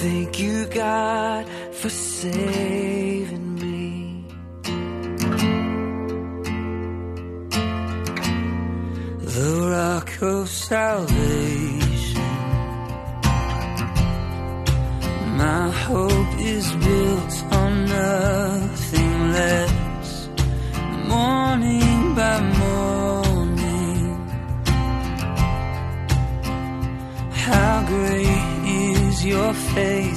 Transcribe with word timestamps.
Thank 0.00 0.38
you, 0.38 0.66
God, 0.66 1.44
for 1.72 1.88
saving 1.88 3.54
me. 3.56 4.24
The 9.36 9.50
rock 9.74 10.22
of 10.22 10.48
salvation. 10.48 12.22
My 15.36 15.68
hope 15.70 16.32
is 16.38 16.72
built 16.74 17.37
your 29.28 29.52
face. 29.52 30.07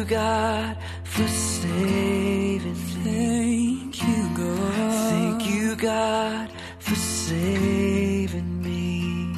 You, 0.00 0.06
God, 0.06 0.76
for 1.04 1.28
saving 1.28 2.80
me. 3.04 3.92
Thank 3.92 4.02
you, 4.02 4.28
God. 4.34 4.92
Thank 5.10 5.42
you, 5.46 5.76
God, 5.76 6.48
for 6.78 6.96
saving 6.96 8.62
me. 8.62 9.28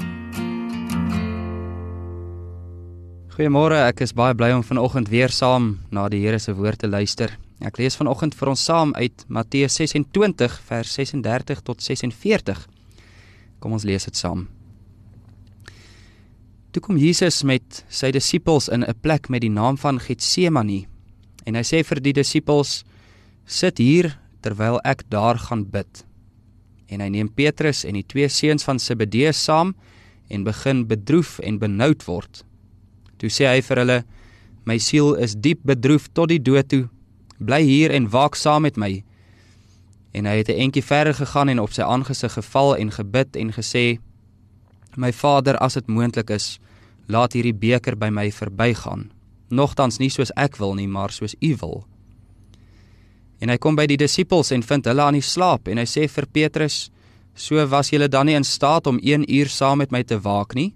Goeiemôre, 3.32 3.80
ek 3.88 4.04
is 4.06 4.14
baie 4.14 4.36
bly 4.38 4.52
om 4.54 4.62
vanoggend 4.62 5.10
weer 5.10 5.32
saam 5.34 5.80
na 5.90 6.06
die 6.12 6.22
Here 6.22 6.38
se 6.38 6.54
woord 6.54 6.84
te 6.84 6.90
luister. 6.90 7.34
Ek 7.64 7.80
lees 7.80 7.98
vanoggend 7.98 8.36
vir 8.38 8.52
ons 8.52 8.62
saam 8.62 8.94
uit 8.94 9.26
Matteus 9.26 9.80
26 9.80 10.60
vers 10.68 10.94
36 11.00 11.62
tot 11.66 11.82
46. 11.82 12.66
Kom 13.58 13.74
ons 13.74 13.88
lees 13.88 14.06
dit 14.06 14.18
saam. 14.18 14.46
Toe 16.72 16.80
kom 16.80 16.96
Jesus 16.96 17.42
met 17.44 17.82
sy 17.92 18.08
disippels 18.16 18.70
in 18.72 18.80
'n 18.80 18.96
plek 19.04 19.28
met 19.28 19.42
die 19.44 19.52
naam 19.52 19.76
van 19.76 20.00
Getsemane 20.00 20.86
en 21.44 21.54
hy 21.54 21.62
sê 21.62 21.84
vir 21.84 22.00
die 22.00 22.12
disippels: 22.12 22.84
"Sit 23.44 23.78
hier 23.78 24.18
terwyl 24.40 24.80
ek 24.84 25.02
daar 25.10 25.38
gaan 25.38 25.70
bid." 25.70 26.04
En 26.88 27.00
hy 27.00 27.08
neem 27.08 27.28
Petrus 27.28 27.84
en 27.84 27.94
die 27.94 28.06
twee 28.06 28.28
seuns 28.28 28.64
van 28.64 28.78
Zebedeus 28.78 29.44
saam 29.44 29.74
en 30.30 30.44
begin 30.44 30.86
bedroef 30.86 31.38
en 31.40 31.58
benoud 31.58 32.04
word. 32.06 32.42
Toe 33.18 33.28
sê 33.28 33.44
hy 33.46 33.60
vir 33.60 33.76
hulle: 33.76 34.04
"My 34.64 34.78
siel 34.78 35.14
is 35.14 35.34
diep 35.34 35.60
bedroef 35.64 36.08
tot 36.14 36.28
die 36.28 36.42
dood 36.42 36.68
toe. 36.68 36.88
Bly 37.38 37.62
hier 37.62 37.90
en 37.90 38.08
waak 38.08 38.34
saam 38.34 38.62
met 38.62 38.76
my." 38.76 39.04
En 40.14 40.24
hy 40.24 40.36
het 40.36 40.48
'n 40.48 40.58
entjie 40.58 40.84
verder 40.84 41.14
gegaan 41.14 41.48
en 41.48 41.60
op 41.60 41.72
sy 41.72 41.82
aangesig 41.82 42.32
geval 42.32 42.76
en 42.76 42.90
gebid 42.90 43.36
en 43.36 43.52
gesê: 43.52 43.98
My 44.96 45.12
Vader, 45.12 45.56
as 45.56 45.78
dit 45.78 45.88
moontlik 45.88 46.30
is, 46.30 46.58
laat 47.08 47.32
hierdie 47.32 47.56
beker 47.56 47.96
by 47.96 48.10
my 48.12 48.28
verbygaan. 48.32 49.08
Nogtans 49.48 49.98
nie 50.00 50.10
soos 50.12 50.32
ek 50.36 50.58
wil 50.60 50.74
nie, 50.76 50.88
maar 50.88 51.12
soos 51.12 51.34
U 51.40 51.52
wil. 51.60 51.82
En 53.40 53.50
hy 53.50 53.56
kom 53.58 53.76
by 53.76 53.88
die 53.90 53.98
disippels 54.00 54.52
en 54.54 54.62
vind 54.62 54.86
hulle 54.86 55.02
aan 55.02 55.16
die 55.18 55.24
slaap 55.24 55.68
en 55.68 55.80
hy 55.80 55.86
sê 55.88 56.06
vir 56.08 56.28
Petrus: 56.28 56.90
"So 57.34 57.64
was 57.66 57.90
julle 57.90 58.08
dan 58.08 58.26
nie 58.26 58.36
in 58.36 58.44
staat 58.44 58.86
om 58.86 59.00
1 59.02 59.24
uur 59.28 59.48
saam 59.48 59.78
met 59.78 59.90
my 59.90 60.02
te 60.02 60.18
waak 60.20 60.54
nie? 60.54 60.74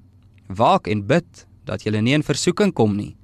Waak 0.49 0.89
en 0.89 1.07
bid 1.07 1.47
dat 1.65 1.83
julle 1.83 2.03
nie 2.03 2.15
in 2.15 2.23
versoeking 2.23 2.73
kom 2.73 2.97
nie. 2.97 3.17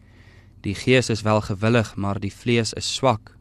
Die 0.62 0.74
gees 0.74 1.10
is 1.10 1.22
wel 1.22 1.40
gewillig, 1.40 1.96
maar 1.96 2.20
die 2.20 2.32
vlees 2.32 2.72
is 2.72 2.94
swak." 2.94 3.36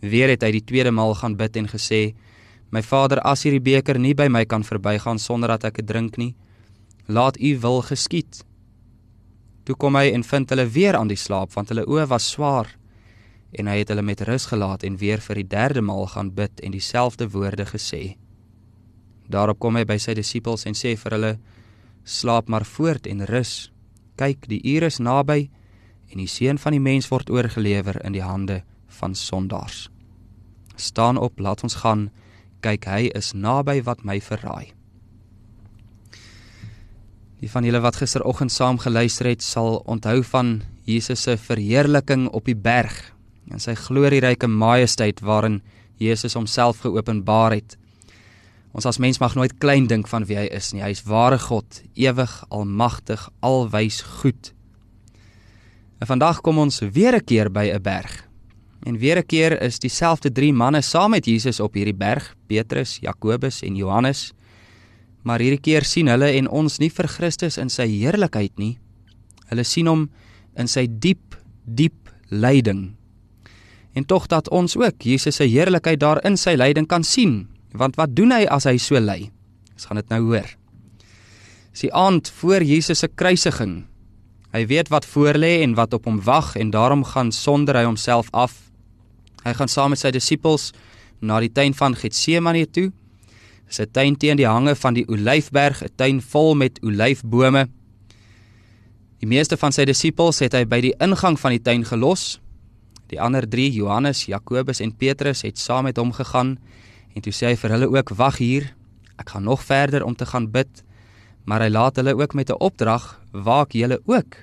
Weer 0.00 0.28
het 0.28 0.42
hy 0.42 0.50
die 0.50 0.64
tweede 0.64 0.90
maal 0.90 1.14
gaan 1.14 1.36
bid 1.36 1.56
en 1.56 1.68
gesê: 1.68 2.14
My 2.72 2.80
Vader, 2.80 3.20
as 3.20 3.44
hierdie 3.44 3.60
beker 3.60 3.98
nie 4.00 4.14
by 4.16 4.30
my 4.32 4.46
kan 4.48 4.64
verbygaan 4.64 5.20
sonder 5.20 5.52
dat 5.52 5.66
ek 5.68 5.82
dit 5.82 5.88
drink 5.90 6.16
nie, 6.16 6.32
laat 7.04 7.36
U 7.36 7.50
wil 7.60 7.82
geskied. 7.84 8.40
Toe 9.68 9.76
kom 9.76 9.98
hy 9.98 10.08
en 10.16 10.24
vind 10.24 10.50
hulle 10.50 10.64
weer 10.72 10.96
aan 10.96 11.10
die 11.10 11.20
slaap 11.20 11.52
want 11.52 11.68
hulle 11.70 11.84
oë 11.86 12.08
was 12.10 12.30
swaar 12.32 12.70
en 13.52 13.68
hy 13.68 13.82
het 13.82 13.90
hulle 13.92 14.02
met 14.02 14.22
rus 14.24 14.46
gelaat 14.48 14.86
en 14.88 14.96
weer 14.96 15.20
vir 15.20 15.42
die 15.42 15.48
derde 15.52 15.82
maal 15.84 16.06
gaan 16.08 16.32
bid 16.32 16.62
en 16.64 16.72
dieselfde 16.72 17.28
woorde 17.34 17.66
gesê. 17.68 18.16
Daarop 19.28 19.60
kom 19.60 19.76
hy 19.76 19.84
by 19.84 19.98
sy 20.00 20.16
disippels 20.16 20.64
en 20.66 20.76
sê 20.76 20.94
vir 20.96 21.16
hulle: 21.16 21.32
Slaap 22.04 22.48
maar 22.48 22.64
voort 22.64 23.06
en 23.06 23.26
rus. 23.28 23.70
Kyk, 24.16 24.48
die 24.48 24.62
uur 24.74 24.88
is 24.88 24.98
naby 24.98 25.50
en 26.12 26.20
die 26.20 26.28
seun 26.28 26.58
van 26.58 26.72
die 26.72 26.82
mens 26.82 27.08
word 27.12 27.30
oorgelewer 27.30 28.00
in 28.04 28.16
die 28.16 28.24
hande 28.24 28.62
van 28.98 29.14
sondaars. 29.14 29.90
Staan 30.76 31.20
op, 31.20 31.38
laat 31.40 31.62
ons 31.62 31.80
gaan 31.84 32.08
kyk 32.62 32.86
hy 32.86 33.10
is 33.18 33.32
naby 33.34 33.82
wat 33.82 34.04
my 34.06 34.20
verraai. 34.20 34.72
Die 37.42 37.50
van 37.50 37.66
julle 37.66 37.82
wat 37.82 37.98
gisteroggend 37.98 38.52
saam 38.54 38.78
geluister 38.78 39.26
het, 39.26 39.42
sal 39.42 39.80
onthou 39.90 40.22
van 40.22 40.60
Jesus 40.86 41.24
se 41.26 41.36
verheerliking 41.36 42.28
op 42.30 42.46
die 42.46 42.58
berg 42.58 42.94
en 43.50 43.60
sy 43.60 43.74
glorieryke 43.74 44.46
majesteit 44.46 45.20
waarin 45.26 45.60
Jesus 45.98 46.34
homself 46.38 46.84
geopenbaar 46.84 47.58
het. 47.58 47.76
Ons 48.72 48.86
as 48.88 48.98
mens 49.02 49.18
mag 49.20 49.34
nooit 49.36 49.58
klein 49.60 49.86
dink 49.90 50.08
van 50.08 50.24
wie 50.24 50.38
hy 50.38 50.46
is 50.54 50.70
nie. 50.72 50.80
Hy 50.84 50.94
is 50.94 51.04
ware 51.04 51.38
God, 51.38 51.82
ewig, 51.98 52.32
almagtig, 52.48 53.26
alwys 53.44 54.00
goed. 54.22 54.52
En 56.00 56.08
vandag 56.08 56.40
kom 56.40 56.58
ons 56.58 56.80
weer 56.80 57.14
'n 57.16 57.24
keer 57.24 57.50
by 57.50 57.70
'n 57.74 57.82
berg. 57.82 58.31
En 58.82 58.98
weer 58.98 59.18
'n 59.18 59.26
keer 59.26 59.62
is 59.62 59.78
dieselfde 59.78 60.32
drie 60.32 60.52
manne 60.52 60.80
saam 60.82 61.10
met 61.10 61.24
Jesus 61.26 61.60
op 61.60 61.74
hierdie 61.74 61.94
berg, 61.94 62.34
Petrus, 62.46 62.98
Jakobus 63.00 63.62
en 63.62 63.76
Johannes. 63.76 64.32
Maar 65.22 65.38
hierdie 65.38 65.60
keer 65.60 65.84
sien 65.84 66.06
hulle 66.06 66.30
en 66.30 66.48
ons 66.48 66.78
nie 66.78 66.90
vir 66.90 67.08
Christus 67.08 67.58
in 67.58 67.68
sy 67.68 67.86
heerlikheid 67.86 68.58
nie. 68.58 68.78
Hulle 69.46 69.64
sien 69.64 69.86
hom 69.86 70.10
in 70.56 70.68
sy 70.68 70.86
diep, 70.90 71.36
diep 71.64 72.10
lyding. 72.28 72.96
En 73.92 74.04
tog 74.04 74.26
dat 74.26 74.48
ons 74.48 74.76
ook 74.76 75.02
Jesus 75.02 75.36
se 75.36 75.44
heerlikheid 75.44 76.00
daar 76.00 76.24
in 76.24 76.36
sy 76.36 76.54
lyding 76.54 76.88
kan 76.88 77.04
sien, 77.04 77.48
want 77.72 77.96
wat 77.96 78.16
doen 78.16 78.32
hy 78.32 78.46
as 78.46 78.64
hy 78.64 78.76
so 78.78 78.98
ly? 79.00 79.30
Ons 79.72 79.84
gaan 79.84 79.96
dit 79.96 80.08
nou 80.08 80.20
hoor. 80.20 80.56
Dis 81.72 81.80
die 81.80 81.94
aand 81.94 82.28
voor 82.28 82.62
Jesus 82.62 82.98
se 82.98 83.08
kruisiging. 83.08 83.84
Hy 84.52 84.66
weet 84.66 84.88
wat 84.88 85.06
voorlê 85.06 85.62
en 85.62 85.74
wat 85.74 85.94
op 85.94 86.04
hom 86.04 86.20
wag 86.20 86.56
en 86.56 86.70
daarom 86.70 87.04
gaan 87.04 87.32
sonder 87.32 87.76
hy 87.76 87.84
homself 87.84 88.28
af 88.32 88.71
Hy 89.44 89.54
gaan 89.58 89.68
saam 89.68 89.90
met 89.90 89.98
sy 89.98 90.10
disippels 90.14 90.70
na 91.20 91.40
die 91.40 91.50
tuin 91.52 91.74
van 91.74 91.96
Getsemane 91.98 92.66
toe. 92.70 92.92
Dis 93.66 93.80
'n 93.80 93.90
tuin 93.92 94.16
teen 94.16 94.36
die 94.36 94.46
hange 94.46 94.74
van 94.74 94.94
die 94.94 95.06
Olyfberg, 95.08 95.82
'n 95.82 95.94
tuin 95.96 96.20
vol 96.20 96.54
met 96.54 96.78
olyfbome. 96.82 97.68
Die 99.20 99.26
meeste 99.26 99.56
van 99.56 99.72
sy 99.72 99.84
disippels 99.84 100.38
het 100.38 100.52
hy 100.52 100.64
by 100.64 100.80
die 100.80 100.94
ingang 100.98 101.38
van 101.38 101.50
die 101.50 101.62
tuin 101.62 101.84
gelos. 101.84 102.40
Die 103.06 103.20
ander 103.20 103.48
3, 103.48 103.70
Johannes, 103.72 104.26
Jakobus 104.26 104.80
en 104.80 104.96
Petrus, 104.96 105.42
het 105.42 105.58
saam 105.58 105.84
met 105.84 105.96
hom 105.96 106.12
gegaan 106.12 106.58
en 107.14 107.22
toe 107.22 107.32
sê 107.32 107.46
hy 107.46 107.56
vir 107.56 107.70
hulle 107.70 107.88
ook: 107.88 108.08
"Wag 108.16 108.38
hier. 108.38 108.74
Ek 109.18 109.30
gaan 109.30 109.44
nog 109.44 109.62
verder 109.62 110.04
om 110.04 110.16
te 110.16 110.26
gaan 110.26 110.50
bid." 110.50 110.82
Maar 111.44 111.60
hy 111.60 111.68
laat 111.68 111.96
hulle 111.96 112.14
ook 112.14 112.34
met 112.34 112.50
'n 112.50 112.58
opdrag: 112.58 113.20
"Waak 113.32 113.72
julle 113.72 114.00
ook. 114.06 114.36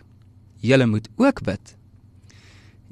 Julle 0.61 0.85
moet 0.85 1.09
ook 1.17 1.43
bid." 1.43 1.78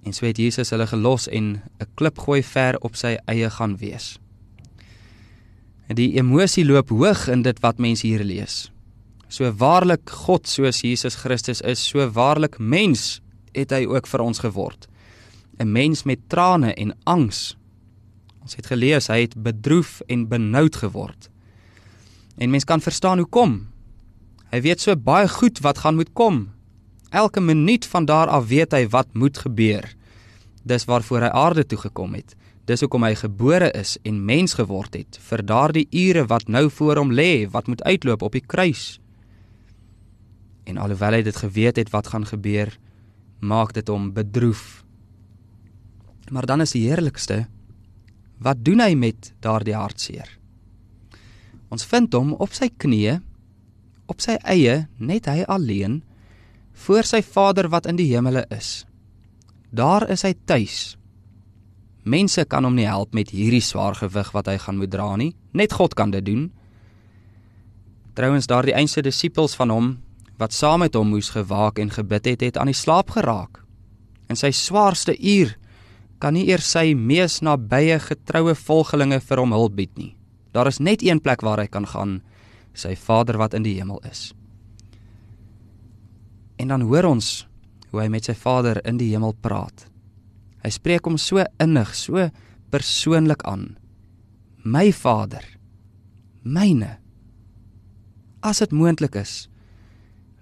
En 0.07 0.13
so 0.15 0.23
het 0.23 0.37
Jesus 0.39 0.69
hulle 0.71 0.87
gelos 0.87 1.27
en 1.27 1.59
'n 1.83 1.89
klip 1.99 2.19
gooi 2.19 2.43
ver 2.43 2.77
op 2.79 2.95
sy 2.95 3.17
eie 3.27 3.49
gaan 3.49 3.77
wees. 3.77 4.19
Die 5.87 6.15
emosie 6.15 6.65
loop 6.65 6.89
hoog 6.89 7.27
in 7.27 7.41
dit 7.41 7.59
wat 7.59 7.77
mense 7.77 8.07
hier 8.07 8.23
lees. 8.23 8.71
So 9.27 9.51
waarlik 9.51 10.09
God 10.09 10.47
soos 10.47 10.81
Jesus 10.81 11.15
Christus 11.15 11.61
is, 11.61 11.87
so 11.87 12.11
waarlik 12.11 12.57
mens 12.59 13.21
het 13.51 13.71
hy 13.71 13.85
ook 13.85 14.07
vir 14.07 14.19
ons 14.19 14.39
geword. 14.39 14.87
'n 15.59 15.71
Mens 15.71 16.03
met 16.03 16.19
trane 16.29 16.73
en 16.73 16.95
angs. 17.03 17.57
Ons 18.41 18.55
het 18.55 18.65
gelees 18.65 19.07
hy 19.07 19.21
het 19.21 19.43
bedroef 19.43 20.01
en 20.07 20.27
benoud 20.27 20.75
geword. 20.75 21.29
En 22.37 22.49
mens 22.49 22.63
kan 22.63 22.81
verstaan 22.81 23.17
hoekom. 23.17 23.67
Hy 24.51 24.61
weet 24.61 24.81
so 24.81 24.95
baie 24.95 25.27
goed 25.27 25.59
wat 25.59 25.77
gaan 25.77 25.95
moet 25.95 26.13
kom. 26.13 26.49
Elke 27.09 27.41
minuut 27.41 27.85
van 27.85 28.05
daar 28.05 28.27
af 28.27 28.47
weet 28.47 28.71
hy 28.71 28.87
wat 28.87 29.07
moet 29.13 29.37
gebeur 29.37 29.97
dis 30.67 30.85
waarvoor 30.85 31.27
hy 31.27 31.31
aarde 31.33 31.65
toe 31.65 31.79
gekom 31.79 32.15
het. 32.17 32.35
Dis 32.67 32.83
hoekom 32.83 33.05
hy 33.07 33.13
gebore 33.15 33.69
is 33.79 33.95
en 34.03 34.25
mens 34.27 34.57
geword 34.59 34.97
het 34.99 35.19
vir 35.29 35.43
daardie 35.47 35.87
ure 35.91 36.25
wat 36.27 36.49
nou 36.51 36.67
voor 36.69 36.99
hom 36.99 37.13
lê, 37.15 37.47
wat 37.51 37.67
moet 37.71 37.83
uitloop 37.83 38.25
op 38.27 38.35
die 38.35 38.43
kruis. 38.43 38.97
En 40.67 40.77
alhoewel 40.77 41.19
hy 41.19 41.21
dit 41.23 41.37
geweet 41.39 41.79
het 41.79 41.93
wat 41.93 42.11
gaan 42.11 42.27
gebeur, 42.27 42.73
maak 43.39 43.71
dit 43.77 43.87
hom 43.87 44.09
bedroef. 44.13 44.83
Maar 46.31 46.45
dan 46.45 46.61
is 46.65 46.75
die 46.75 46.83
heerlikste, 46.89 47.45
wat 48.43 48.59
doen 48.65 48.83
hy 48.83 48.91
met 48.99 49.31
daardie 49.39 49.77
hartseer? 49.77 50.27
Ons 51.71 51.87
vind 51.87 52.13
hom 52.15 52.33
op 52.35 52.51
sy 52.55 52.67
knieë, 52.67 53.19
op 54.11 54.23
sy 54.23 54.37
eie, 54.43 54.85
net 54.99 55.27
hy 55.27 55.43
alleen, 55.47 56.01
voor 56.87 57.07
sy 57.07 57.23
Vader 57.23 57.71
wat 57.71 57.87
in 57.89 57.97
die 57.99 58.07
hemele 58.11 58.45
is. 58.53 58.86
Daar 59.77 60.07
is 60.09 60.23
hy 60.25 60.33
tuis. 60.49 60.95
Mense 62.07 62.45
kan 62.49 62.65
hom 62.65 62.73
nie 62.77 62.87
help 62.87 63.13
met 63.13 63.29
hierdie 63.29 63.61
swaar 63.61 63.93
gewig 63.99 64.31
wat 64.33 64.47
hy 64.49 64.55
gaan 64.63 64.79
moet 64.81 64.89
dra 64.89 65.11
nie. 65.19 65.35
Net 65.53 65.75
God 65.77 65.93
kan 65.93 66.09
dit 66.13 66.25
doen. 66.25 66.47
Trouwens 68.17 68.49
daardie 68.49 68.73
einste 68.73 69.03
disippels 69.05 69.53
van 69.59 69.73
hom 69.73 69.89
wat 70.37 70.53
saam 70.53 70.83
met 70.85 70.93
hom 70.97 71.11
moes 71.13 71.31
gewaak 71.33 71.79
en 71.81 71.89
gebid 71.93 72.25
het, 72.29 72.41
het 72.45 72.57
aan 72.57 72.69
die 72.69 72.77
slaap 72.77 73.09
geraak. 73.13 73.61
In 74.29 74.37
sy 74.37 74.51
swaarste 74.53 75.15
uur 75.17 75.55
kan 76.21 76.33
nie 76.33 76.45
eers 76.49 76.69
sy 76.73 76.93
mees 76.97 77.39
nabye 77.45 77.97
getroue 78.01 78.53
volgelinge 78.57 79.19
vir 79.21 79.41
hom 79.41 79.53
hulp 79.53 79.75
bied 79.77 79.93
nie. 79.97 80.13
Daar 80.53 80.69
is 80.69 80.81
net 80.81 81.01
een 81.05 81.21
plek 81.21 81.41
waar 81.45 81.61
hy 81.61 81.67
kan 81.69 81.85
gaan, 81.89 82.19
sy 82.73 82.95
Vader 82.97 83.37
wat 83.41 83.57
in 83.57 83.65
die 83.65 83.75
hemel 83.77 84.01
is. 84.09 84.31
En 86.57 86.69
dan 86.73 86.85
hoor 86.85 87.09
ons 87.09 87.47
hoe 87.91 88.01
hy 88.01 88.07
met 88.11 88.27
sy 88.27 88.35
Vader 88.37 88.81
in 88.85 88.97
die 88.97 89.11
hemel 89.13 89.35
praat. 89.41 89.87
Hy 90.63 90.71
spreek 90.73 91.05
hom 91.07 91.17
so 91.17 91.43
innig, 91.63 91.93
so 91.95 92.29
persoonlik 92.73 93.43
aan. 93.47 93.77
My 94.63 94.91
Vader, 94.91 95.45
myne. 96.43 96.97
As 98.43 98.59
dit 98.59 98.73
moontlik 98.75 99.15
is, 99.15 99.47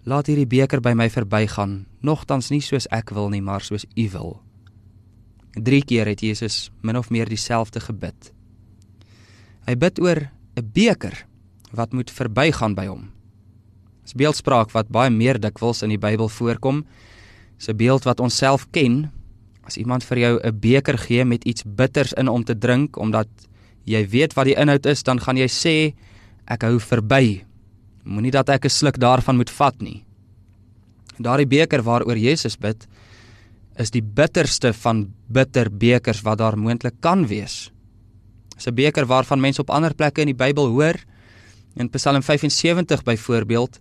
laat 0.06 0.28
hierdie 0.30 0.50
beker 0.50 0.82
by 0.82 0.94
my 0.94 1.10
verbygaan. 1.10 1.86
nogtans 2.06 2.52
nie 2.52 2.62
soos 2.62 2.88
ek 2.94 3.12
wil 3.12 3.30
nie, 3.30 3.42
maar 3.42 3.62
soos 3.62 3.86
U 3.98 4.10
wil. 4.10 4.42
3 5.56 5.82
keer 5.88 6.06
het 6.06 6.22
Jesus 6.22 6.70
min 6.84 6.98
of 6.98 7.10
meer 7.10 7.30
dieselfde 7.30 7.80
gebid. 7.80 8.32
Hy 9.66 9.76
bid 9.76 10.00
oor 10.00 10.30
'n 10.56 10.72
beker 10.74 11.26
wat 11.72 11.94
moet 11.94 12.12
verbygaan 12.12 12.76
by 12.76 12.86
hom. 12.86 13.12
Dis 14.04 14.14
beeldspraak 14.14 14.72
wat 14.72 14.90
baie 14.90 15.10
meer 15.10 15.40
dikwels 15.40 15.82
in 15.82 15.90
die 15.90 15.98
Bybel 15.98 16.30
voorkom. 16.30 16.86
Dis 17.58 17.70
'n 17.70 17.78
beeld 17.78 18.04
wat 18.04 18.20
ons 18.20 18.36
self 18.36 18.68
ken. 18.72 19.12
As 19.64 19.78
iemand 19.78 20.04
vir 20.04 20.18
jou 20.18 20.40
'n 20.44 20.60
beker 20.60 20.98
gee 20.98 21.26
met 21.26 21.44
iets 21.44 21.64
bitters 21.64 22.14
in 22.14 22.28
om 22.28 22.44
te 22.44 22.58
drink 22.58 22.98
omdat 22.98 23.28
jy 23.86 24.08
weet 24.08 24.34
wat 24.34 24.46
die 24.46 24.56
inhoud 24.56 24.86
is, 24.86 25.04
dan 25.04 25.20
gaan 25.20 25.38
jy 25.38 25.48
sê 25.48 25.94
ek 26.48 26.62
hou 26.62 26.80
verby. 26.80 27.46
Moenie 28.04 28.32
dat 28.32 28.50
ek 28.50 28.66
'n 28.66 28.70
sluk 28.70 28.98
daarvan 28.98 29.38
moet 29.38 29.50
vat 29.50 29.82
nie. 29.82 30.04
Daardie 31.18 31.48
beker 31.48 31.82
waaroor 31.82 32.18
Jesus 32.18 32.58
bid, 32.58 32.88
is 33.78 33.92
die 33.92 34.04
bitterste 34.04 34.74
van 34.74 35.14
bitter 35.28 35.70
bekers 35.70 36.22
wat 36.22 36.38
daar 36.38 36.58
moontlik 36.58 36.96
kan 37.00 37.28
wees. 37.28 37.72
Dis 38.56 38.68
'n 38.68 38.76
beker 38.76 39.06
waarvan 39.06 39.40
mense 39.40 39.62
op 39.62 39.70
ander 39.70 39.94
plekke 39.94 40.22
in 40.22 40.28
die 40.28 40.46
Bybel 40.46 40.68
hoor. 40.68 40.96
In 41.76 41.90
Psalm 41.90 42.22
75 42.22 43.04
byvoorbeeld, 43.04 43.80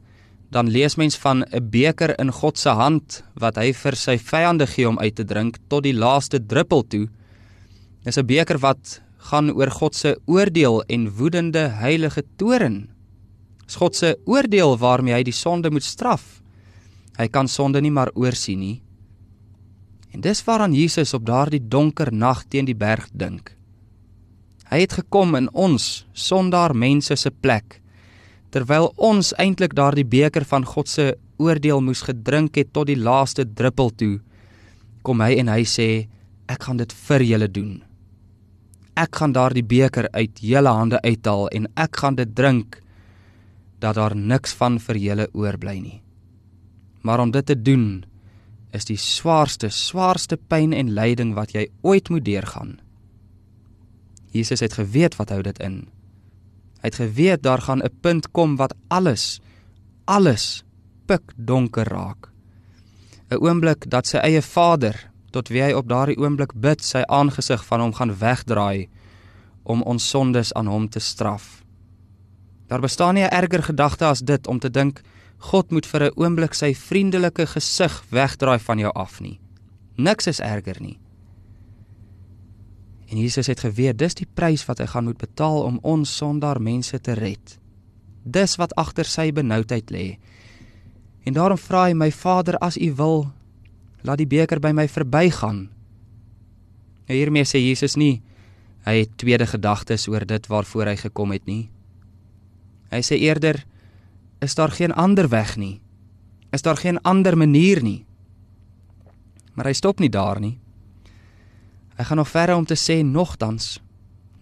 dan 0.51 0.69
lees 0.71 0.97
mens 0.97 1.17
van 1.17 1.45
'n 1.45 1.71
beker 1.71 2.19
in 2.19 2.33
God 2.33 2.59
se 2.59 2.69
hand 2.69 3.25
wat 3.35 3.57
hy 3.57 3.73
vir 3.73 3.97
sy 3.97 4.19
vyande 4.19 4.67
gee 4.67 4.89
om 4.89 4.99
uit 4.99 5.15
te 5.15 5.25
drink 5.25 5.59
tot 5.69 5.83
die 5.83 5.95
laaste 5.95 6.47
druppel 6.47 6.83
toe. 6.83 7.09
Dis 8.05 8.19
'n 8.19 8.27
beker 8.27 8.59
wat 8.59 9.01
gaan 9.19 9.51
oor 9.51 9.71
God 9.71 9.95
se 9.95 10.19
oordeel 10.27 10.83
en 10.83 11.11
woedende 11.11 11.69
heilige 11.69 12.23
toorn. 12.37 12.89
Dis 13.65 13.77
God 13.77 13.97
se 13.97 14.19
oordeel 14.25 14.79
waarmee 14.79 15.15
hy 15.15 15.23
die 15.23 15.33
sonde 15.33 15.71
moet 15.71 15.85
straf. 15.85 16.43
Hy 17.17 17.29
kan 17.29 17.49
sonde 17.49 17.81
nie 17.81 17.91
maar 17.91 18.11
oorsien 18.15 18.59
nie. 18.59 18.83
En 20.13 20.21
dis 20.21 20.45
waaraan 20.45 20.75
Jesus 20.75 21.15
op 21.15 21.27
daardie 21.27 21.69
donker 21.69 22.13
nag 22.13 22.45
teen 22.49 22.65
die 22.65 22.77
berg 22.77 23.09
dink. 23.13 23.57
Hy 24.71 24.81
het 24.81 24.93
gekom 24.93 25.35
in 25.35 25.49
ons 25.53 26.07
sondaar 26.13 26.75
mense 26.75 27.17
se 27.17 27.31
plek 27.31 27.81
terwyl 28.55 28.93
ons 29.03 29.33
eintlik 29.43 29.75
daardie 29.75 30.07
beker 30.07 30.45
van 30.47 30.63
God 30.69 30.89
se 30.91 31.09
oordeel 31.43 31.83
moes 31.83 32.05
gedrink 32.07 32.55
het 32.61 32.71
tot 32.77 32.87
die 32.87 32.99
laaste 32.99 33.43
druppel 33.43 33.91
toe. 33.99 34.15
Kom 35.03 35.23
hy 35.25 35.35
en 35.43 35.51
hy 35.51 35.65
sê 35.67 35.89
ek 36.47 36.69
gaan 36.69 36.79
dit 36.79 36.95
vir 37.09 37.25
julle 37.27 37.49
doen. 37.51 37.75
Ek 38.95 39.19
gaan 39.19 39.35
daardie 39.35 39.67
beker 39.67 40.07
uit 40.15 40.39
julle 40.39 40.71
hande 40.71 41.01
uithaal 41.03 41.49
en 41.51 41.67
ek 41.75 41.99
gaan 41.99 42.15
dit 42.21 42.31
drink 42.31 42.79
dat 43.83 43.99
daar 43.99 44.15
niks 44.15 44.55
van 44.55 44.79
vir 44.79 45.01
julle 45.03 45.27
oorbly 45.35 45.75
nie. 45.81 45.99
Maar 47.03 47.25
om 47.27 47.33
dit 47.35 47.47
te 47.47 47.57
doen 47.59 48.05
is 48.75 48.87
die 48.87 48.99
swaarste, 48.99 49.69
swaarste 49.71 50.39
pyn 50.39 50.73
en 50.73 50.95
lyding 50.95 51.35
wat 51.35 51.53
jy 51.55 51.67
ooit 51.83 52.09
moet 52.11 52.25
deurgaan. 52.25 52.79
Jesus 54.35 54.63
het 54.63 54.79
geweet 54.79 55.19
wat 55.19 55.35
hou 55.35 55.43
dit 55.43 55.59
in. 55.63 55.83
Hy 56.85 56.91
het 56.93 57.01
geweet 57.01 57.43
daar 57.43 57.63
gaan 57.65 57.81
'n 57.81 57.97
punt 58.01 58.31
kom 58.31 58.57
wat 58.57 58.75
alles 58.89 59.41
alles 60.05 60.65
pik 61.07 61.33
donker 61.37 61.89
raak. 61.89 62.29
'n 63.31 63.41
Oomblik 63.41 63.91
dat 63.91 64.07
sy 64.07 64.19
eie 64.19 64.43
Vader, 64.43 65.11
tot 65.31 65.49
wie 65.49 65.63
hy 65.63 65.73
op 65.73 65.89
daardie 65.89 66.19
oomblik 66.19 66.53
bid, 66.55 66.85
sy 66.85 67.03
aangesig 67.07 67.65
van 67.65 67.81
hom 67.81 67.93
gaan 67.93 68.19
wegdraai 68.19 68.89
om 69.63 69.83
ons 69.83 70.09
sondes 70.11 70.53
aan 70.53 70.67
hom 70.67 70.89
te 70.89 71.01
straf. 71.01 71.65
Daar 72.69 72.81
bestaan 72.81 73.15
nie 73.15 73.25
'n 73.25 73.33
erger 73.33 73.63
gedagte 73.63 74.05
as 74.05 74.21
dit 74.21 74.47
om 74.47 74.59
te 74.59 74.71
dink 74.71 75.01
God 75.39 75.71
moet 75.71 75.87
vir 75.87 76.03
'n 76.03 76.13
oomblik 76.17 76.55
sy 76.55 76.75
vriendelike 76.75 77.47
gesig 77.47 78.05
wegdraai 78.11 78.59
van 78.59 78.79
jou 78.79 78.93
af 78.95 79.21
nie. 79.21 79.41
Niks 79.97 80.27
is 80.27 80.41
erger 80.41 80.81
nie. 80.81 80.99
En 83.15 83.21
Jesus 83.21 83.47
het 83.47 83.61
geweet 83.63 83.99
dis 83.99 84.17
die 84.19 84.27
prys 84.27 84.65
wat 84.67 84.81
hy 84.83 84.89
gaan 84.91 85.07
moet 85.07 85.21
betaal 85.23 85.61
om 85.63 85.77
ons 85.87 86.11
sondaar 86.19 86.59
mense 86.59 86.99
te 86.99 87.15
red. 87.15 87.53
Dis 88.27 88.57
wat 88.59 88.75
agter 88.75 89.07
sy 89.07 89.29
benoudheid 89.31 89.93
lê. 89.95 90.17
En 91.23 91.37
daarom 91.37 91.61
vra 91.61 91.85
hy 91.87 91.95
my 91.95 92.09
Vader 92.11 92.59
as 92.59 92.75
U 92.75 92.89
wil, 92.99 93.29
laat 94.03 94.19
die 94.19 94.27
beker 94.27 94.59
by 94.59 94.73
my 94.75 94.89
verbygaan. 94.91 95.69
Nou 97.07 97.21
hiermee 97.21 97.47
sê 97.47 97.63
Jesus 97.63 97.95
nie 97.95 98.19
hy 98.85 98.97
het 99.05 99.15
tweede 99.23 99.47
gedagtes 99.47 100.09
oor 100.11 100.27
dit 100.27 100.51
waarvoor 100.51 100.91
hy 100.91 100.97
gekom 100.99 101.31
het 101.33 101.47
nie. 101.47 101.69
Hy 102.91 103.01
sê 103.07 103.21
eerder 103.23 103.63
is 104.43 104.59
daar 104.59 104.75
geen 104.75 104.93
ander 104.93 105.31
weg 105.31 105.55
nie. 105.57 105.79
Is 106.51 106.67
daar 106.67 106.83
geen 106.83 106.99
ander 107.07 107.39
manier 107.39 107.79
nie. 107.79 108.03
Maar 109.55 109.71
hy 109.71 109.79
stop 109.79 110.03
nie 110.03 110.11
daar 110.11 110.43
nie. 110.43 110.59
Hy 111.97 112.05
gaan 112.05 112.17
nog 112.17 112.29
verder 112.29 112.57
om 112.57 112.67
te 112.67 112.75
sê 112.75 113.03
nogtans 113.03 113.79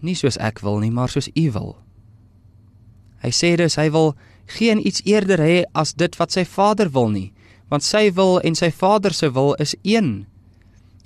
nie 0.03 0.15
soos 0.19 0.37
ek 0.37 0.59
wil 0.59 0.81
nie, 0.83 0.91
maar 0.91 1.09
soos 1.09 1.29
U 1.31 1.45
wil. 1.55 1.75
Hy 3.23 3.31
sê 3.31 3.53
dus 3.55 3.77
hy 3.79 3.87
wil 3.93 4.13
geen 4.51 4.81
iets 4.83 5.01
eerder 5.07 5.39
hê 5.39 5.63
as 5.71 5.95
dit 5.95 6.15
wat 6.19 6.35
sy 6.35 6.43
Vader 6.43 6.91
wil 6.91 7.07
nie, 7.13 7.29
want 7.71 7.85
sy 7.87 8.09
wil 8.11 8.41
en 8.43 8.55
sy 8.59 8.69
Vader 8.75 9.15
se 9.15 9.31
wil 9.31 9.53
is 9.63 9.75
een. 9.87 10.25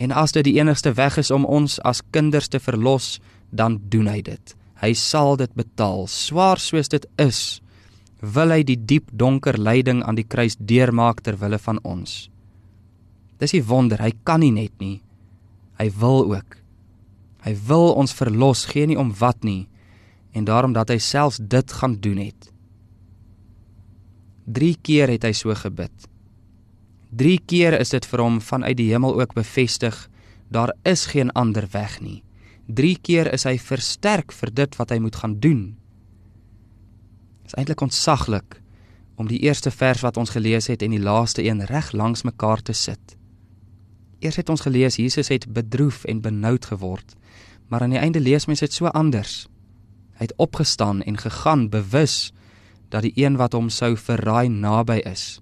En 0.01 0.11
as 0.11 0.33
dit 0.33 0.45
die 0.49 0.57
enigste 0.57 0.95
weg 0.97 1.17
is 1.21 1.31
om 1.31 1.45
ons 1.45 1.77
as 1.85 2.01
kinders 2.11 2.49
te 2.49 2.59
verlos, 2.59 3.19
dan 3.53 3.77
doen 3.89 4.09
hy 4.09 4.21
dit. 4.25 4.55
Hy 4.81 4.93
sal 4.97 5.37
dit 5.37 5.53
betaal, 5.57 6.05
swaar 6.09 6.61
soos 6.61 6.89
dit 6.89 7.05
is. 7.21 7.61
Wil 8.21 8.53
hy 8.53 8.63
die 8.65 8.77
diep 8.77 9.09
donker 9.13 9.57
lyding 9.57 10.03
aan 10.05 10.17
die 10.17 10.25
kruis 10.25 10.57
deurmaak 10.57 11.21
ter 11.25 11.37
wille 11.37 11.57
van 11.61 11.79
ons. 11.83 12.29
Dis 13.37 13.53
'n 13.53 13.65
wonder, 13.65 14.01
hy 14.01 14.11
kan 14.23 14.39
nie 14.39 14.51
net 14.51 14.73
nie. 14.79 15.01
Hy 15.77 15.89
wil 15.99 16.25
ook. 16.33 16.57
Hy 17.45 17.53
wil 17.67 17.93
ons 17.93 18.13
verlos, 18.17 18.65
gee 18.65 18.87
nie 18.89 18.99
om 18.99 19.13
wat 19.19 19.43
nie 19.43 19.67
en 20.37 20.45
daarom 20.45 20.73
dat 20.75 20.91
hy 20.93 20.99
selfs 21.01 21.39
dit 21.41 21.71
gaan 21.79 21.95
doen 22.03 22.19
het. 22.21 22.51
3 24.45 24.75
keer 24.85 25.09
het 25.09 25.25
hy 25.25 25.33
so 25.33 25.55
gebid. 25.57 26.05
3 27.17 27.39
keer 27.49 27.79
is 27.79 27.89
dit 27.95 28.05
vir 28.05 28.21
hom 28.21 28.37
vanuit 28.43 28.77
die 28.77 28.91
hemel 28.91 29.17
ook 29.17 29.33
bevestig, 29.33 29.95
daar 30.53 30.75
is 30.85 31.07
geen 31.11 31.31
ander 31.33 31.65
weg 31.73 31.97
nie. 32.03 32.21
3 32.67 32.93
keer 33.01 33.31
is 33.33 33.47
hy 33.49 33.57
versterk 33.57 34.31
vir 34.35 34.53
dit 34.53 34.77
wat 34.77 34.93
hy 34.93 34.99
moet 35.01 35.15
gaan 35.15 35.39
doen. 35.41 35.63
Dit 37.41 37.53
is 37.53 37.57
eintlik 37.57 37.81
ontsaglik 37.81 38.61
om 39.17 39.27
die 39.27 39.41
eerste 39.47 39.71
vers 39.71 40.03
wat 40.05 40.17
ons 40.21 40.35
gelees 40.35 40.67
het 40.69 40.83
en 40.85 40.93
die 40.93 41.01
laaste 41.01 41.41
een 41.43 41.65
reg 41.65 41.91
langs 41.97 42.23
mekaar 42.27 42.61
te 42.61 42.75
sit. 42.77 43.16
Eers 44.19 44.35
het 44.35 44.49
ons 44.49 44.61
gelees 44.65 44.97
Jesus 44.97 45.27
het 45.29 45.45
bedroef 45.53 46.03
en 46.03 46.21
benoud 46.21 46.65
geword, 46.65 47.13
maar 47.67 47.81
aan 47.81 47.93
die 47.93 48.01
einde 48.01 48.19
lees 48.19 48.45
mens 48.45 48.63
dit 48.65 48.73
so 48.73 48.87
anders. 48.87 49.45
Hy 50.17 50.25
het 50.25 50.37
opgestaan 50.41 51.03
en 51.05 51.17
gegaan 51.17 51.69
bewus 51.69 52.31
dat 52.89 53.05
die 53.05 53.13
een 53.15 53.37
wat 53.37 53.53
hom 53.53 53.69
sou 53.69 53.93
verraai 53.97 54.49
naby 54.49 54.97
is. 55.05 55.39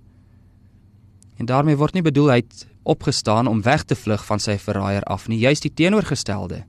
En 1.39 1.45
daarmee 1.45 1.77
word 1.79 1.93
nie 1.93 2.03
bedoel 2.03 2.31
hy 2.33 2.39
het 2.43 2.67
opgestaan 2.83 3.47
om 3.47 3.61
weg 3.61 3.83
te 3.83 3.95
vlug 3.95 4.25
van 4.25 4.39
sy 4.39 4.57
verraaier 4.59 5.03
af 5.03 5.27
nie, 5.27 5.39
juist 5.39 5.63
die 5.63 5.73
teenoorgestelde. 5.73 6.65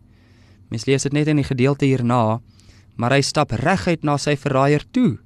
Mens 0.71 0.87
lees 0.87 1.03
dit 1.03 1.13
net 1.13 1.27
in 1.27 1.41
die 1.43 1.47
gedeelte 1.47 1.87
hierna, 1.87 2.41
maar 2.95 3.13
hy 3.13 3.21
stap 3.23 3.51
reguit 3.51 4.07
na 4.07 4.17
sy 4.19 4.37
verraaier 4.39 4.87
toe. 4.91 5.19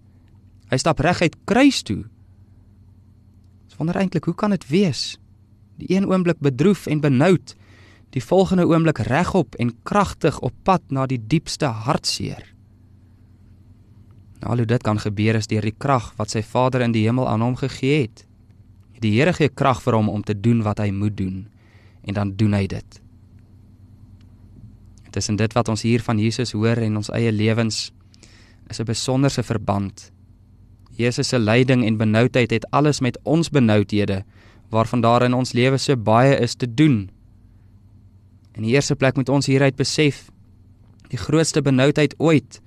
Hy 0.71 0.79
stap 0.81 1.01
reguit 1.05 1.37
kruis 1.45 1.83
toe. 1.87 2.03
Dis 3.69 3.79
wonder 3.79 4.01
eintlik 4.01 4.25
hoe 4.25 4.35
kan 4.35 4.51
dit 4.51 4.67
wees? 4.69 5.20
Die 5.81 5.97
een 5.97 6.07
oomblik 6.11 6.39
bedroef 6.45 6.87
en 6.87 7.01
benoud, 7.01 7.55
die 8.11 8.23
volgende 8.23 8.67
oomblik 8.69 8.99
regop 9.07 9.55
en 9.63 9.73
kragtig 9.83 10.39
op 10.45 10.55
pad 10.67 10.83
na 10.91 11.07
die 11.07 11.21
diepste 11.21 11.71
hartseer. 11.87 12.43
Nou 14.41 14.57
al 14.57 14.65
dit 14.67 14.83
kan 14.83 14.99
gebeur 14.99 15.37
is 15.37 15.49
deur 15.51 15.65
die 15.65 15.77
krag 15.77 16.13
wat 16.19 16.33
sy 16.33 16.43
Vader 16.43 16.85
in 16.85 16.95
die 16.97 17.05
hemel 17.05 17.29
aan 17.29 17.45
hom 17.45 17.57
gegee 17.61 18.07
het. 18.07 18.25
Die 19.01 19.13
Here 19.17 19.33
gee 19.37 19.49
krag 19.49 19.83
vir 19.85 19.97
hom 19.97 20.09
om 20.13 20.25
te 20.25 20.35
doen 20.37 20.63
wat 20.65 20.81
hy 20.81 20.91
moet 20.93 21.17
doen 21.17 21.47
en 22.05 22.17
dan 22.17 22.35
doen 22.37 22.57
hy 22.57 22.67
dit. 22.67 23.01
Dit 25.05 25.17
is 25.17 25.29
in 25.29 25.37
dit 25.37 25.53
wat 25.57 25.69
ons 25.69 25.83
hier 25.85 26.03
van 26.05 26.19
Jesus 26.19 26.53
hoor 26.57 26.81
en 26.81 26.97
ons 27.01 27.13
eie 27.17 27.33
lewens 27.33 27.91
is 28.71 28.81
'n 28.81 28.85
besonderse 28.85 29.43
verband. 29.43 30.13
Jesus 30.97 31.29
se 31.29 31.39
lyding 31.39 31.85
en 31.85 31.97
benoudheid 31.97 32.51
het 32.51 32.71
alles 32.71 33.01
met 33.01 33.19
ons 33.23 33.51
benoudhede 33.51 34.25
waarvan 34.71 35.03
daar 35.03 35.23
in 35.27 35.35
ons 35.35 35.53
lewe 35.53 35.79
so 35.79 35.97
baie 35.97 36.37
is 36.39 36.55
te 36.55 36.67
doen. 36.67 37.11
In 38.55 38.63
die 38.63 38.75
eerste 38.75 38.97
plek 38.97 39.17
moet 39.17 39.29
ons 39.29 39.47
hieruit 39.51 39.77
besef 39.77 40.29
die 41.11 41.19
grootste 41.19 41.63
benoudheid 41.63 42.15
ooit 42.19 42.61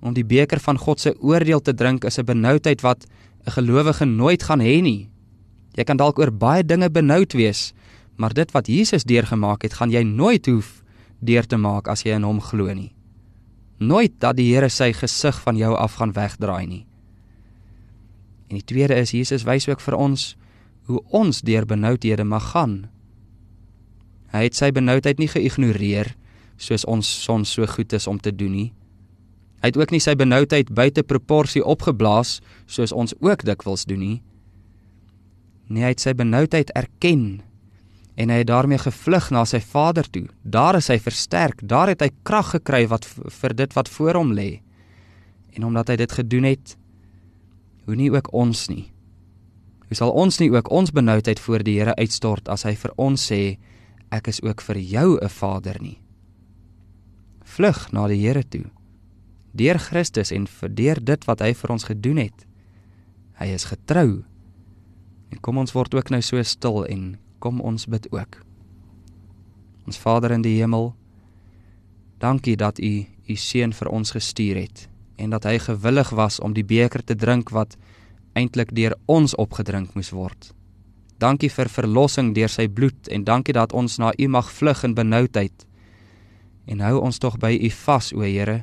om 0.00 0.14
die 0.16 0.24
beker 0.24 0.60
van 0.64 0.78
God 0.80 1.00
se 1.00 1.12
oordeel 1.20 1.60
te 1.60 1.74
drink 1.76 2.04
is 2.04 2.18
'n 2.18 2.24
benoudheid 2.24 2.80
wat 2.80 3.06
'n 3.46 3.50
gelowige 3.50 4.04
nooit 4.04 4.42
gaan 4.42 4.60
hê 4.60 4.80
nie. 4.82 5.08
Jy 5.76 5.84
kan 5.84 5.96
dalk 5.96 6.18
oor 6.18 6.32
baie 6.32 6.64
dinge 6.64 6.90
benoud 6.90 7.32
wees, 7.32 7.72
maar 8.16 8.32
dit 8.34 8.50
wat 8.52 8.66
Jesus 8.66 9.04
deurgemaak 9.04 9.62
het, 9.62 9.74
gaan 9.74 9.90
jy 9.90 10.02
nooit 10.02 10.46
hoef 10.46 10.82
deur 11.20 11.46
te 11.46 11.56
maak 11.56 11.88
as 11.88 12.02
jy 12.02 12.16
in 12.16 12.22
hom 12.22 12.40
glo 12.40 12.72
nie. 12.74 12.92
Nooit 13.78 14.12
dat 14.18 14.36
die 14.36 14.54
Here 14.54 14.68
sy 14.68 14.92
gesig 14.92 15.40
van 15.40 15.56
jou 15.56 15.74
af 15.76 15.94
gaan 15.94 16.12
wegdraai 16.12 16.66
nie. 16.66 16.86
En 18.48 18.58
die 18.58 18.64
tweede 18.64 18.94
is 18.94 19.10
Jesus 19.10 19.44
wys 19.44 19.68
ook 19.68 19.80
vir 19.80 19.96
ons 19.96 20.36
hoe 20.90 21.02
ons 21.14 21.42
deur 21.46 21.66
benoudhede 21.66 22.24
mag 22.26 22.50
gaan. 22.52 22.90
Hy 24.34 24.46
het 24.46 24.58
sy 24.58 24.70
benoudheid 24.74 25.18
nie 25.18 25.30
geïgnoreer 25.30 26.14
soos 26.60 26.84
ons 26.84 27.08
soms 27.24 27.50
so 27.56 27.66
goed 27.66 27.92
is 27.96 28.06
om 28.10 28.18
te 28.20 28.32
doen 28.34 28.52
nie. 28.52 28.68
Hy 29.60 29.72
het 29.72 29.78
ook 29.80 29.92
nie 29.92 30.00
sy 30.00 30.14
benoudheid 30.16 30.72
buite 30.72 31.04
proporsie 31.04 31.62
opgeblaas 31.64 32.38
soos 32.70 32.94
ons 32.96 33.14
ook 33.20 33.44
dikwels 33.48 33.86
doen 33.88 34.00
nie. 34.00 34.18
Nee, 35.70 35.84
hy 35.84 35.92
het 35.94 36.02
sy 36.02 36.14
benoudheid 36.16 36.72
erken 36.78 37.42
en 38.20 38.32
hy 38.32 38.40
het 38.42 38.50
daarmee 38.50 38.80
gevlug 38.82 39.30
na 39.32 39.46
sy 39.48 39.60
Vader 39.64 40.04
toe. 40.12 40.26
Daar 40.42 40.76
is 40.76 40.90
hy 40.92 40.98
versterk, 41.00 41.62
daar 41.64 41.92
het 41.92 42.02
hy 42.04 42.10
krag 42.26 42.54
gekry 42.56 42.84
wat 42.90 43.06
vir 43.06 43.54
dit 43.56 43.76
wat 43.76 43.88
voor 43.88 44.18
hom 44.20 44.34
lê. 44.36 44.60
En 45.56 45.64
omdat 45.70 45.92
hy 45.92 45.96
dit 46.02 46.12
gedoen 46.18 46.48
het, 46.50 46.74
hoe 47.86 47.96
nie 47.96 48.10
ook 48.12 48.28
ons 48.36 48.68
nie. 48.68 48.90
Hoe 49.90 49.98
sal 49.98 50.12
ons 50.14 50.36
nie 50.38 50.52
ook 50.52 50.68
ons 50.70 50.92
benoudheid 50.94 51.40
voor 51.42 51.64
die 51.66 51.80
Here 51.80 51.96
uitstort 51.98 52.46
as 52.48 52.62
hy 52.62 52.76
vir 52.78 52.92
ons 52.94 53.24
sê 53.26 53.58
ek 54.14 54.28
is 54.30 54.38
ook 54.46 54.62
vir 54.62 54.78
jou 54.78 55.18
'n 55.18 55.28
Vader 55.28 55.82
nie. 55.82 55.98
Vlug 57.42 57.90
na 57.92 58.06
die 58.06 58.20
Here 58.22 58.44
toe. 58.48 58.70
Deur 59.52 59.78
Christus 59.78 60.30
en 60.30 60.46
vir 60.46 60.68
deur 60.68 61.04
dit 61.04 61.24
wat 61.26 61.40
hy 61.40 61.52
vir 61.54 61.70
ons 61.70 61.84
gedoen 61.84 62.16
het. 62.16 62.46
Hy 63.34 63.46
is 63.46 63.64
getrou. 63.64 64.22
En 65.30 65.40
kom 65.40 65.58
ons 65.58 65.72
word 65.72 65.94
ook 65.94 66.10
nou 66.10 66.22
so 66.22 66.42
stil 66.42 66.86
en 66.86 67.18
kom 67.40 67.60
ons 67.60 67.86
bid 67.86 68.12
ook. 68.12 68.44
Ons 69.86 69.98
Vader 69.98 70.30
in 70.30 70.42
die 70.42 70.60
hemel, 70.60 70.94
dankie 72.18 72.56
dat 72.56 72.78
U 72.78 73.06
U 73.28 73.36
seun 73.36 73.72
vir 73.72 73.88
ons 73.88 74.10
gestuur 74.10 74.56
het 74.56 74.88
en 75.16 75.30
dat 75.30 75.44
hy 75.44 75.58
gewillig 75.58 76.10
was 76.10 76.40
om 76.40 76.52
die 76.52 76.64
beker 76.64 77.04
te 77.04 77.14
drink 77.14 77.50
wat 77.50 77.76
eintlik 78.38 78.74
deur 78.74 78.94
ons 79.06 79.34
opgedrink 79.34 79.94
moes 79.94 80.12
word. 80.14 80.52
Dankie 81.20 81.50
vir 81.52 81.68
verlossing 81.68 82.32
deur 82.34 82.48
sy 82.48 82.64
bloed 82.68 83.08
en 83.12 83.24
dankie 83.28 83.52
dat 83.52 83.74
ons 83.76 83.98
na 84.00 84.12
U 84.16 84.28
mag 84.28 84.48
vlug 84.48 84.84
in 84.84 84.94
benoudheid. 84.96 85.66
En 86.66 86.80
hou 86.80 87.00
ons 87.00 87.18
tog 87.18 87.36
by 87.42 87.52
U 87.60 87.70
vas, 87.84 88.12
o 88.16 88.24
Here. 88.24 88.62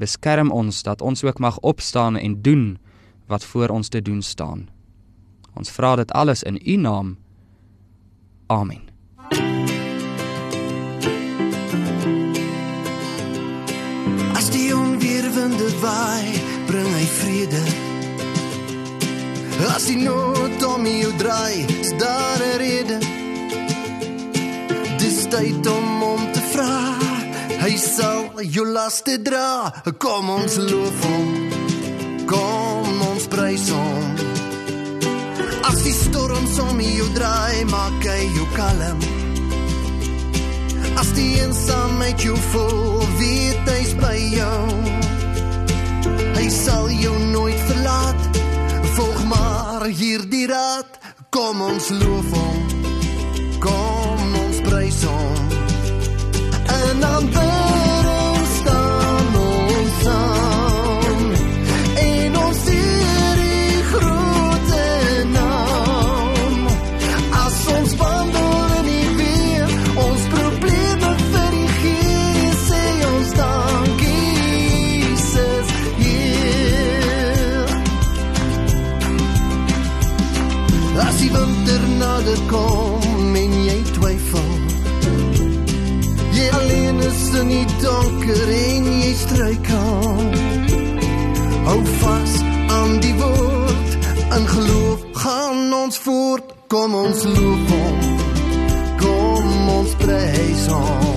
Beskerm 0.00 0.52
ons 0.54 0.82
dat 0.86 1.02
ons 1.02 1.24
ook 1.24 1.38
mag 1.38 1.58
opstaan 1.58 2.16
en 2.16 2.38
doen 2.42 2.78
wat 3.28 3.44
voor 3.44 3.68
ons 3.68 3.88
te 3.88 4.00
doen 4.00 4.22
staan. 4.22 4.68
Ons 5.54 5.70
vra 5.70 5.96
dit 5.96 6.10
alles 6.12 6.42
in 6.42 6.56
U 6.64 6.76
naam. 6.76 7.18
Amen. 8.46 8.88
As 14.34 14.48
die 14.50 14.72
onweerwinde 14.74 15.68
waai, 15.84 16.40
bring 16.66 16.88
hy 16.88 17.06
vrede. 17.20 17.89
As 19.68 19.84
die 19.90 19.98
nood 20.00 20.62
om 20.64 20.86
jou 20.86 21.12
draai, 21.20 21.66
is 21.80 21.92
daar 22.00 22.40
'n 22.40 22.56
rede. 22.56 22.98
Dis 24.98 25.26
tyd 25.28 25.66
om 25.66 26.00
hom 26.00 26.32
te 26.32 26.42
vra. 26.52 26.96
Hy 27.60 27.76
sal 27.76 28.40
jou 28.40 28.66
laste 28.66 29.22
dra. 29.22 29.72
Kom 29.98 30.30
ons 30.30 30.56
loof 30.56 31.04
hom. 31.04 31.28
Kom 32.26 33.00
ons 33.12 33.26
prys 33.26 33.68
hom. 33.68 34.04
As 35.62 35.82
die 35.82 35.92
storms 35.92 36.58
om 36.58 36.80
jou 36.80 37.08
draai, 37.12 37.64
maak 37.64 38.04
hy 38.04 38.22
jou 38.36 38.46
kalm. 38.56 38.98
As 40.96 41.12
die 41.12 41.40
eensaamheid 41.40 42.22
jou 42.22 42.36
voel, 42.50 43.04
weet 43.18 43.68
hy's 43.68 43.94
by 43.94 44.18
jou. 44.38 44.60
Hy 46.34 46.48
sal 46.48 46.88
jou 46.90 47.18
nooit 47.18 47.60
verlaat. 47.68 48.49
Maar 49.80 49.88
hierdie 49.88 50.46
raad. 50.46 50.98
Kom 51.32 51.62
ons 51.64 51.88
loof 51.88 52.26
hom. 52.36 52.56
Kom 53.64 54.34
ons 54.42 54.58
prys 54.66 54.98
hom. 55.08 55.48
En 56.68 57.00
dan 57.00 57.30
donker 88.30 88.48
en 88.54 88.84
jy 89.02 89.12
struikel. 89.14 90.30
Hou 91.66 91.80
vas 91.84 92.34
aan 92.68 92.98
die 93.00 93.14
woord, 93.14 93.96
in 94.36 94.46
geloof 94.46 95.04
gaan 95.12 95.72
ons 95.74 95.98
voort. 95.98 96.54
Kom 96.70 96.94
ons 96.94 97.24
loof 97.24 97.70
hom, 97.74 98.02
kom 98.98 99.68
ons 99.78 99.94
prys 99.98 100.66
hom. 100.70 101.09